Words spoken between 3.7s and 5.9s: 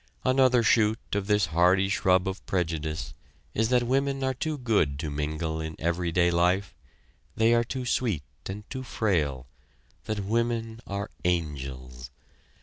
women are too good to mingle in